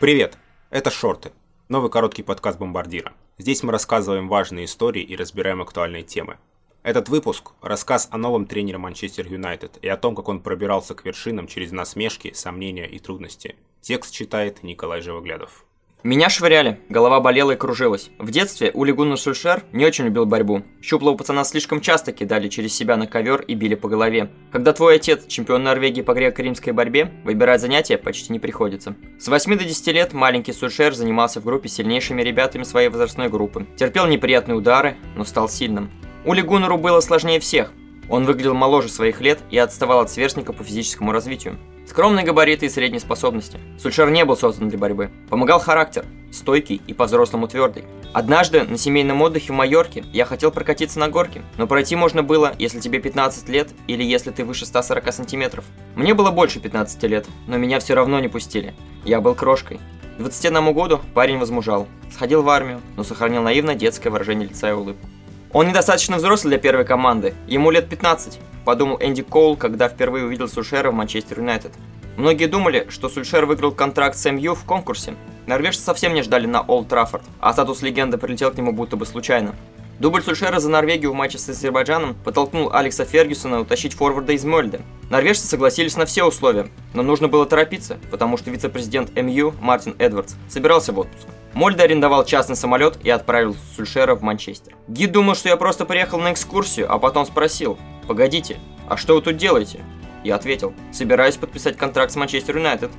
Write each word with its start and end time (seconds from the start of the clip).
Привет! 0.00 0.36
Это 0.70 0.90
«Шорты»– 0.90 1.30
новый 1.68 1.88
короткий 1.88 2.24
подкаст 2.24 2.58
«Бомбардира». 2.58 3.12
Здесь 3.38 3.62
мы 3.62 3.70
рассказываем 3.70 4.26
важные 4.26 4.64
истории 4.64 5.04
и 5.04 5.14
разбираем 5.14 5.62
актуальные 5.62 6.02
темы. 6.02 6.38
Этот 6.82 7.08
выпуск– 7.08 7.52
рассказ 7.62 8.08
о 8.10 8.18
новом 8.18 8.46
тренере 8.46 8.76
Манчестер 8.76 9.28
Юнайтед 9.28 9.78
и 9.82 9.86
о 9.86 9.96
том, 9.96 10.16
как 10.16 10.28
он 10.28 10.40
пробирался 10.40 10.96
к 10.96 11.04
вершинам 11.04 11.46
через 11.46 11.70
насмешки, 11.70 12.32
сомнения 12.34 12.88
и 12.88 12.98
трудности. 12.98 13.54
Текст 13.82 14.12
читает 14.12 14.64
Николай 14.64 15.00
Живоглядов. 15.00 15.64
Меня 16.04 16.28
швыряли, 16.28 16.80
голова 16.90 17.18
болела 17.18 17.52
и 17.52 17.56
кружилась. 17.56 18.10
В 18.18 18.30
детстве 18.30 18.70
Ули 18.74 18.92
Гуннер 18.92 19.16
Сульшер 19.16 19.62
не 19.72 19.86
очень 19.86 20.04
любил 20.04 20.26
борьбу. 20.26 20.62
Щуплого 20.82 21.16
пацана 21.16 21.44
слишком 21.44 21.80
часто 21.80 22.12
кидали 22.12 22.48
через 22.48 22.74
себя 22.74 22.98
на 22.98 23.06
ковер 23.06 23.40
и 23.40 23.54
били 23.54 23.74
по 23.74 23.88
голове. 23.88 24.30
Когда 24.52 24.74
твой 24.74 24.96
отец 24.96 25.26
чемпион 25.26 25.62
Норвегии 25.62 26.02
по 26.02 26.12
греко-римской 26.12 26.74
борьбе, 26.74 27.10
выбирать 27.24 27.62
занятия 27.62 27.96
почти 27.96 28.34
не 28.34 28.38
приходится. 28.38 28.94
С 29.18 29.28
8 29.28 29.56
до 29.56 29.64
10 29.64 29.86
лет 29.94 30.12
маленький 30.12 30.52
Сульшер 30.52 30.92
занимался 30.92 31.40
в 31.40 31.44
группе 31.46 31.70
с 31.70 31.76
сильнейшими 31.76 32.20
ребятами 32.20 32.64
своей 32.64 32.90
возрастной 32.90 33.30
группы. 33.30 33.66
Терпел 33.76 34.06
неприятные 34.06 34.56
удары, 34.56 34.98
но 35.16 35.24
стал 35.24 35.48
сильным. 35.48 35.90
Ули 36.26 36.42
Гуннеру 36.42 36.76
было 36.76 37.00
сложнее 37.00 37.40
всех. 37.40 37.72
Он 38.10 38.26
выглядел 38.26 38.52
моложе 38.52 38.90
своих 38.90 39.22
лет 39.22 39.38
и 39.50 39.56
отставал 39.56 40.00
от 40.00 40.10
сверстника 40.10 40.52
по 40.52 40.64
физическому 40.64 41.12
развитию. 41.12 41.56
Скромные 41.86 42.24
габариты 42.24 42.66
и 42.66 42.70
средние 42.70 43.00
способности. 43.00 43.58
Сульшер 43.78 44.10
не 44.10 44.24
был 44.24 44.36
создан 44.36 44.68
для 44.68 44.78
борьбы. 44.78 45.10
Помогал 45.28 45.60
характер, 45.60 46.06
стойкий 46.32 46.80
и 46.86 46.94
по-взрослому 46.94 47.46
твердый. 47.46 47.84
Однажды 48.12 48.62
на 48.62 48.78
семейном 48.78 49.20
отдыхе 49.22 49.52
в 49.52 49.56
Майорке 49.56 50.04
я 50.12 50.24
хотел 50.24 50.50
прокатиться 50.50 50.98
на 50.98 51.08
горке, 51.08 51.42
но 51.56 51.66
пройти 51.66 51.94
можно 51.94 52.22
было, 52.22 52.54
если 52.58 52.80
тебе 52.80 53.00
15 53.00 53.48
лет 53.48 53.70
или 53.86 54.02
если 54.02 54.30
ты 54.30 54.44
выше 54.44 54.66
140 54.66 55.12
сантиметров. 55.12 55.64
Мне 55.94 56.14
было 56.14 56.30
больше 56.30 56.58
15 56.60 57.02
лет, 57.04 57.26
но 57.46 57.56
меня 57.58 57.80
все 57.80 57.94
равно 57.94 58.18
не 58.20 58.28
пустили. 58.28 58.74
Я 59.04 59.20
был 59.20 59.34
крошкой. 59.34 59.78
К 60.16 60.18
21 60.18 60.72
году 60.72 61.00
парень 61.12 61.38
возмужал, 61.38 61.86
сходил 62.12 62.42
в 62.42 62.48
армию, 62.48 62.80
но 62.96 63.04
сохранил 63.04 63.42
наивно 63.42 63.74
детское 63.74 64.10
выражение 64.10 64.48
лица 64.48 64.70
и 64.70 64.72
улыбку. 64.72 65.08
Он 65.52 65.68
недостаточно 65.68 66.16
взрослый 66.16 66.50
для 66.50 66.58
первой 66.58 66.84
команды, 66.84 67.34
ему 67.46 67.70
лет 67.70 67.88
15, 67.88 68.38
подумал 68.64 68.98
Энди 69.00 69.22
Коул, 69.22 69.56
когда 69.56 69.88
впервые 69.88 70.24
увидел 70.24 70.48
Сульшера 70.48 70.90
в 70.90 70.94
Манчестер 70.94 71.40
Юнайтед. 71.40 71.72
Многие 72.16 72.46
думали, 72.46 72.86
что 72.90 73.08
Сульшер 73.08 73.44
выиграл 73.44 73.72
контракт 73.72 74.16
с 74.16 74.30
МЮ 74.30 74.54
в 74.54 74.64
конкурсе. 74.64 75.16
Норвежцы 75.46 75.82
совсем 75.82 76.14
не 76.14 76.22
ждали 76.22 76.46
на 76.46 76.62
Олд 76.62 76.88
Траффорд, 76.88 77.24
а 77.40 77.52
статус 77.52 77.82
легенды 77.82 78.18
прилетел 78.18 78.52
к 78.52 78.56
нему 78.56 78.72
будто 78.72 78.96
бы 78.96 79.04
случайно. 79.04 79.54
Дубль 79.98 80.22
Сульшера 80.22 80.58
за 80.58 80.68
Норвегию 80.70 81.12
в 81.12 81.14
матче 81.14 81.38
с 81.38 81.48
Азербайджаном 81.48 82.14
подтолкнул 82.24 82.72
Алекса 82.72 83.04
Фергюсона 83.04 83.60
утащить 83.60 83.94
форварда 83.94 84.32
из 84.32 84.44
Мольды. 84.44 84.80
Норвежцы 85.08 85.46
согласились 85.46 85.96
на 85.96 86.04
все 86.04 86.24
условия, 86.24 86.68
но 86.94 87.02
нужно 87.02 87.28
было 87.28 87.46
торопиться, 87.46 87.98
потому 88.10 88.36
что 88.36 88.50
вице-президент 88.50 89.14
МЮ 89.14 89.54
Мартин 89.60 89.94
Эдвардс 89.98 90.34
собирался 90.48 90.92
в 90.92 90.98
отпуск. 90.98 91.26
Мольда 91.52 91.84
арендовал 91.84 92.24
частный 92.24 92.56
самолет 92.56 92.98
и 93.04 93.10
отправил 93.10 93.56
Сульшера 93.76 94.16
в 94.16 94.22
Манчестер. 94.22 94.74
Гид 94.88 95.12
думал, 95.12 95.36
что 95.36 95.48
я 95.48 95.56
просто 95.56 95.84
приехал 95.84 96.18
на 96.18 96.32
экскурсию, 96.32 96.92
а 96.92 96.98
потом 96.98 97.24
спросил, 97.24 97.78
«Погодите, 98.06 98.58
а 98.88 98.96
что 98.96 99.14
вы 99.14 99.22
тут 99.22 99.36
делаете?» 99.36 99.80
Я 100.22 100.36
ответил, 100.36 100.72
«Собираюсь 100.92 101.36
подписать 101.36 101.76
контракт 101.76 102.12
с 102.12 102.16
Манчестер 102.16 102.56
Юнайтед». 102.56 102.90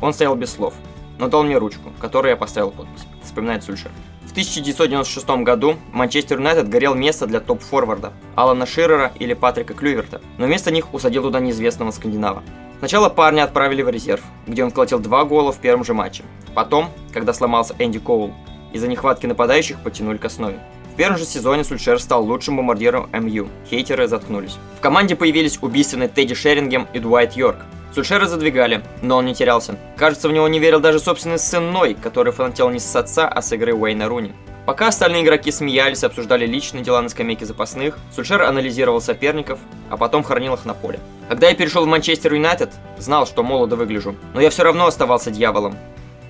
Он 0.00 0.12
стоял 0.12 0.34
без 0.36 0.52
слов, 0.52 0.74
но 1.18 1.28
дал 1.28 1.42
мне 1.42 1.58
ручку, 1.58 1.92
которой 2.00 2.30
я 2.30 2.36
поставил 2.36 2.70
подпись, 2.70 3.06
вспоминает 3.22 3.64
Сульшер. 3.64 3.90
В 4.26 4.30
1996 4.32 5.28
году 5.42 5.76
Манчестер 5.92 6.38
Юнайтед 6.38 6.68
горел 6.68 6.94
место 6.94 7.26
для 7.26 7.40
топ-форварда 7.40 8.12
Алана 8.36 8.66
Ширера 8.66 9.12
или 9.18 9.34
Патрика 9.34 9.74
Клюверта, 9.74 10.20
но 10.36 10.46
вместо 10.46 10.70
них 10.70 10.92
усадил 10.94 11.22
туда 11.22 11.40
неизвестного 11.40 11.90
скандинава. 11.90 12.42
Сначала 12.78 13.08
парня 13.08 13.42
отправили 13.42 13.82
в 13.82 13.88
резерв, 13.88 14.22
где 14.46 14.62
он 14.62 14.70
колотил 14.70 15.00
два 15.00 15.24
гола 15.24 15.50
в 15.50 15.58
первом 15.58 15.84
же 15.84 15.94
матче. 15.94 16.22
Потом, 16.54 16.90
когда 17.12 17.32
сломался 17.32 17.74
Энди 17.78 17.98
Коул, 17.98 18.32
из-за 18.72 18.86
нехватки 18.86 19.26
нападающих 19.26 19.82
потянули 19.82 20.18
к 20.18 20.24
основе. 20.26 20.60
Первом 20.98 21.16
же 21.16 21.26
сезоне 21.26 21.62
Сульшер 21.62 22.00
стал 22.00 22.24
лучшим 22.24 22.56
бомбардиром 22.56 23.08
МЮ. 23.12 23.48
Хейтеры 23.70 24.08
заткнулись. 24.08 24.56
В 24.78 24.80
команде 24.80 25.14
появились 25.14 25.56
убийственные 25.62 26.08
Тедди 26.08 26.34
Шерингем 26.34 26.88
и 26.92 26.98
Дуайт 26.98 27.34
Йорк. 27.34 27.58
Сульшера 27.94 28.26
задвигали, 28.26 28.82
но 29.00 29.18
он 29.18 29.26
не 29.26 29.32
терялся. 29.32 29.78
Кажется, 29.96 30.28
в 30.28 30.32
него 30.32 30.48
не 30.48 30.58
верил 30.58 30.80
даже 30.80 30.98
собственный 30.98 31.38
сын 31.38 31.70
Ной, 31.70 31.94
который 31.94 32.32
фанател 32.32 32.68
не 32.70 32.80
с 32.80 32.96
отца, 32.96 33.28
а 33.28 33.40
с 33.40 33.52
игры 33.52 33.74
Уэйна 33.74 34.08
Руни. 34.08 34.32
Пока 34.66 34.88
остальные 34.88 35.22
игроки 35.22 35.52
смеялись 35.52 36.02
обсуждали 36.02 36.46
личные 36.46 36.82
дела 36.82 37.00
на 37.00 37.08
скамейке 37.08 37.46
запасных, 37.46 37.96
Сульшер 38.12 38.42
анализировал 38.42 39.00
соперников, 39.00 39.60
а 39.90 39.96
потом 39.96 40.24
хранил 40.24 40.54
их 40.54 40.64
на 40.64 40.74
поле. 40.74 40.98
Когда 41.28 41.48
я 41.48 41.54
перешел 41.54 41.84
в 41.84 41.88
Манчестер 41.88 42.34
Юнайтед, 42.34 42.72
знал, 42.98 43.24
что 43.24 43.44
молодо 43.44 43.76
выгляжу, 43.76 44.16
но 44.34 44.40
я 44.40 44.50
все 44.50 44.64
равно 44.64 44.88
оставался 44.88 45.30
дьяволом. 45.30 45.76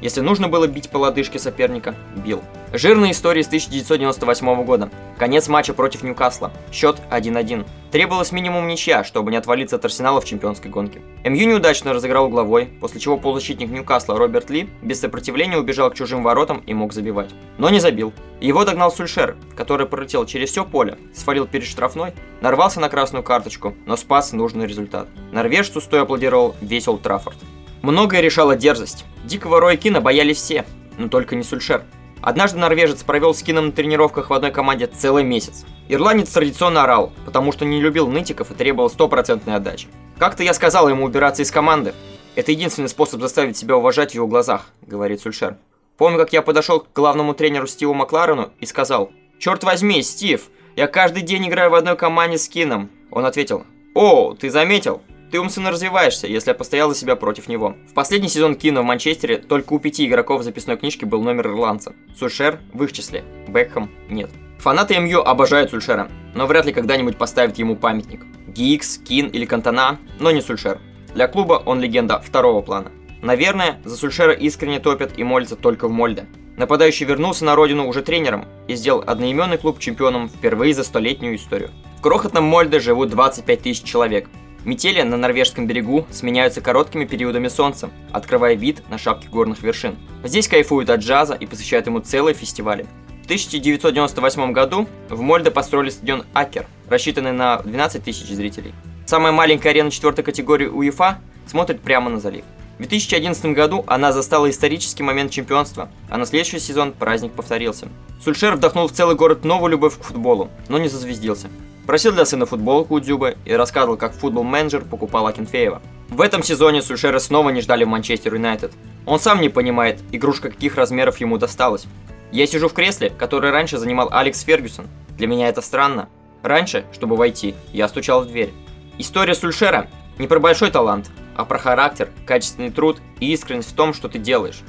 Если 0.02 0.20
нужно 0.20 0.48
было 0.48 0.66
бить 0.66 0.90
по 0.90 0.98
лодыжке 0.98 1.38
соперника, 1.38 1.94
бил. 2.16 2.42
Жирная 2.70 3.12
история 3.12 3.42
с 3.42 3.46
1998 3.46 4.64
года. 4.64 4.90
Конец 5.16 5.48
матча 5.48 5.72
против 5.72 6.02
Ньюкасла. 6.02 6.52
Счет 6.70 7.00
1-1. 7.10 7.66
Требовалось 7.90 8.30
минимум 8.30 8.68
ничья, 8.68 9.04
чтобы 9.04 9.30
не 9.30 9.38
отвалиться 9.38 9.76
от 9.76 9.86
Арсенала 9.86 10.20
в 10.20 10.26
чемпионской 10.26 10.70
гонке. 10.70 11.00
МЮ 11.24 11.46
неудачно 11.46 11.94
разыграл 11.94 12.26
угловой, 12.26 12.66
после 12.66 13.00
чего 13.00 13.16
полузащитник 13.16 13.70
Ньюкасла 13.70 14.18
Роберт 14.18 14.50
Ли 14.50 14.68
без 14.82 15.00
сопротивления 15.00 15.56
убежал 15.56 15.90
к 15.90 15.94
чужим 15.94 16.22
воротам 16.22 16.58
и 16.66 16.74
мог 16.74 16.92
забивать. 16.92 17.30
Но 17.56 17.70
не 17.70 17.80
забил. 17.80 18.12
Его 18.38 18.66
догнал 18.66 18.92
Сульшер, 18.92 19.38
который 19.56 19.86
пролетел 19.86 20.26
через 20.26 20.50
все 20.50 20.66
поле, 20.66 20.98
свалил 21.14 21.46
перед 21.46 21.66
штрафной, 21.66 22.12
нарвался 22.42 22.80
на 22.80 22.90
красную 22.90 23.22
карточку, 23.22 23.74
но 23.86 23.96
спас 23.96 24.32
нужный 24.32 24.66
результат. 24.66 25.08
Норвежцу 25.32 25.80
стоя 25.80 26.02
аплодировал 26.02 26.54
весь 26.60 26.86
Олд 26.86 27.00
Траффорд. 27.00 27.38
Многое 27.80 28.20
решала 28.20 28.56
дерзость. 28.56 29.06
Дикого 29.24 29.58
Роя 29.58 29.78
Кина 29.78 30.02
боялись 30.02 30.36
все, 30.36 30.66
но 30.98 31.08
только 31.08 31.34
не 31.34 31.42
Сульшер. 31.42 31.82
Однажды 32.28 32.58
норвежец 32.58 33.04
провел 33.04 33.32
с 33.32 33.42
Кином 33.42 33.68
на 33.68 33.72
тренировках 33.72 34.28
в 34.28 34.34
одной 34.34 34.50
команде 34.50 34.86
целый 34.86 35.24
месяц. 35.24 35.64
Ирландец 35.88 36.28
традиционно 36.28 36.82
орал, 36.82 37.10
потому 37.24 37.52
что 37.52 37.64
не 37.64 37.80
любил 37.80 38.06
нытиков 38.06 38.50
и 38.50 38.54
требовал 38.54 38.90
стопроцентной 38.90 39.54
отдачи. 39.54 39.88
Как-то 40.18 40.42
я 40.42 40.52
сказал 40.52 40.90
ему 40.90 41.06
убираться 41.06 41.40
из 41.40 41.50
команды. 41.50 41.94
Это 42.34 42.52
единственный 42.52 42.90
способ 42.90 43.22
заставить 43.22 43.56
себя 43.56 43.78
уважать 43.78 44.10
в 44.10 44.14
его 44.14 44.26
глазах, 44.26 44.66
говорит 44.82 45.22
Сульшер. 45.22 45.56
Помню, 45.96 46.18
как 46.18 46.34
я 46.34 46.42
подошел 46.42 46.80
к 46.80 46.92
главному 46.94 47.32
тренеру 47.32 47.66
Стиву 47.66 47.94
Макларену 47.94 48.50
и 48.60 48.66
сказал, 48.66 49.10
«Черт 49.38 49.64
возьми, 49.64 50.02
Стив, 50.02 50.50
я 50.76 50.86
каждый 50.86 51.22
день 51.22 51.48
играю 51.48 51.70
в 51.70 51.76
одной 51.76 51.96
команде 51.96 52.36
с 52.36 52.46
Кином». 52.46 52.90
Он 53.10 53.24
ответил, 53.24 53.64
«О, 53.94 54.34
ты 54.34 54.50
заметил? 54.50 55.00
Ты 55.30 55.38
умственно 55.38 55.70
развиваешься, 55.70 56.26
если 56.26 56.50
я 56.50 56.54
постоял 56.54 56.88
за 56.88 56.96
себя 56.96 57.14
против 57.14 57.48
него. 57.48 57.76
В 57.90 57.92
последний 57.92 58.28
сезон 58.28 58.54
Кина 58.54 58.80
в 58.80 58.84
Манчестере 58.84 59.36
только 59.36 59.74
у 59.74 59.78
пяти 59.78 60.06
игроков 60.06 60.42
записной 60.42 60.78
книжке 60.78 61.04
был 61.04 61.22
номер 61.22 61.48
ирландца. 61.48 61.94
Сульшер 62.18 62.60
в 62.72 62.82
их 62.82 62.92
числе, 62.92 63.24
Бекхэм 63.46 63.90
нет. 64.08 64.30
Фанаты 64.58 64.98
МЮ 64.98 65.20
обожают 65.20 65.70
Сульшера, 65.70 66.10
но 66.34 66.46
вряд 66.46 66.64
ли 66.64 66.72
когда-нибудь 66.72 67.18
поставят 67.18 67.58
ему 67.58 67.76
памятник. 67.76 68.24
Гикс, 68.46 68.98
Кин 68.98 69.28
или 69.28 69.44
Кантана, 69.44 69.98
но 70.18 70.30
не 70.30 70.40
Сульшер. 70.40 70.80
Для 71.14 71.28
клуба 71.28 71.62
он 71.64 71.80
легенда 71.80 72.20
второго 72.20 72.62
плана. 72.62 72.90
Наверное, 73.20 73.80
за 73.84 73.96
Сульшера 73.96 74.32
искренне 74.32 74.80
топят 74.80 75.18
и 75.18 75.24
молятся 75.24 75.56
только 75.56 75.88
в 75.88 75.92
Мольде. 75.92 76.26
Нападающий 76.56 77.06
вернулся 77.06 77.44
на 77.44 77.54
родину 77.54 77.86
уже 77.86 78.02
тренером 78.02 78.46
и 78.66 78.74
сделал 78.74 79.04
одноименный 79.06 79.58
клуб 79.58 79.78
чемпионом 79.78 80.28
впервые 80.28 80.74
за 80.74 80.84
столетнюю 80.84 81.36
историю. 81.36 81.70
В 81.98 82.00
крохотном 82.00 82.44
Мольде 82.44 82.80
живут 82.80 83.10
25 83.10 83.62
тысяч 83.62 83.84
человек, 83.84 84.28
Метели 84.64 85.02
на 85.02 85.16
норвежском 85.16 85.66
берегу 85.66 86.06
сменяются 86.10 86.60
короткими 86.60 87.04
периодами 87.04 87.48
солнца, 87.48 87.90
открывая 88.12 88.54
вид 88.54 88.82
на 88.90 88.98
шапки 88.98 89.28
горных 89.28 89.62
вершин. 89.62 89.96
Здесь 90.24 90.48
кайфуют 90.48 90.90
от 90.90 91.00
джаза 91.00 91.34
и 91.34 91.46
посвящают 91.46 91.86
ему 91.86 92.00
целые 92.00 92.34
фестивали. 92.34 92.86
В 93.22 93.24
1998 93.24 94.52
году 94.52 94.88
в 95.08 95.20
Мольде 95.20 95.50
построили 95.50 95.90
стадион 95.90 96.24
Акер, 96.32 96.66
рассчитанный 96.88 97.32
на 97.32 97.58
12 97.58 98.02
тысяч 98.02 98.26
зрителей. 98.26 98.74
Самая 99.06 99.32
маленькая 99.32 99.70
арена 99.70 99.90
четвертой 99.90 100.24
категории 100.24 100.66
УЕФА 100.66 101.18
смотрит 101.46 101.80
прямо 101.80 102.10
на 102.10 102.20
залив. 102.20 102.44
В 102.78 102.82
2011 102.82 103.44
году 103.46 103.82
она 103.88 104.12
застала 104.12 104.48
исторический 104.48 105.02
момент 105.02 105.32
чемпионства, 105.32 105.88
а 106.08 106.16
на 106.16 106.24
следующий 106.24 106.60
сезон 106.60 106.92
праздник 106.92 107.32
повторился. 107.32 107.88
Сульшер 108.22 108.54
вдохнул 108.54 108.86
в 108.86 108.92
целый 108.92 109.16
город 109.16 109.44
новую 109.44 109.72
любовь 109.72 109.98
к 109.98 110.02
футболу, 110.04 110.48
но 110.68 110.78
не 110.78 110.88
зазвездился. 110.88 111.48
Просил 111.86 112.12
для 112.12 112.24
сына 112.24 112.46
футболку 112.46 112.94
у 112.94 113.00
Дзюба 113.00 113.34
и 113.44 113.52
рассказывал, 113.52 113.96
как 113.96 114.12
футбол-менеджер 114.12 114.84
покупал 114.84 115.26
Акинфеева. 115.26 115.82
В 116.08 116.20
этом 116.20 116.44
сезоне 116.44 116.80
Сульшера 116.80 117.18
снова 117.18 117.50
не 117.50 117.62
ждали 117.62 117.82
в 117.82 117.88
Манчестер 117.88 118.34
Юнайтед. 118.34 118.72
Он 119.06 119.18
сам 119.18 119.40
не 119.40 119.48
понимает, 119.48 119.98
игрушка 120.12 120.50
каких 120.50 120.76
размеров 120.76 121.18
ему 121.18 121.36
досталась. 121.36 121.86
Я 122.30 122.46
сижу 122.46 122.68
в 122.68 122.74
кресле, 122.74 123.10
которое 123.10 123.50
раньше 123.50 123.78
занимал 123.78 124.08
Алекс 124.12 124.40
Фергюсон. 124.42 124.86
Для 125.16 125.26
меня 125.26 125.48
это 125.48 125.62
странно. 125.62 126.08
Раньше, 126.44 126.84
чтобы 126.92 127.16
войти, 127.16 127.56
я 127.72 127.88
стучал 127.88 128.22
в 128.22 128.28
дверь. 128.28 128.52
История 128.98 129.34
Сульшера 129.34 129.88
не 130.18 130.28
про 130.28 130.38
большой 130.38 130.70
талант, 130.70 131.10
а 131.38 131.44
про 131.44 131.58
характер, 131.58 132.10
качественный 132.26 132.70
труд 132.70 133.00
и 133.20 133.32
искренность 133.32 133.70
в 133.70 133.74
том, 133.74 133.94
что 133.94 134.08
ты 134.08 134.18
делаешь. 134.18 134.60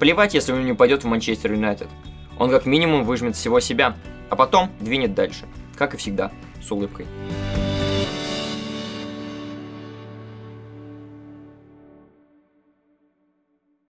Плевать, 0.00 0.34
если 0.34 0.52
он 0.52 0.66
не 0.66 0.74
пойдет 0.74 1.04
в 1.04 1.06
Манчестер 1.06 1.52
Юнайтед. 1.52 1.88
Он 2.36 2.50
как 2.50 2.66
минимум 2.66 3.04
выжмет 3.04 3.36
всего 3.36 3.60
себя, 3.60 3.96
а 4.28 4.34
потом 4.34 4.70
двинет 4.80 5.14
дальше, 5.14 5.46
как 5.76 5.94
и 5.94 5.96
всегда 5.96 6.32
с 6.60 6.70
улыбкой. 6.70 7.06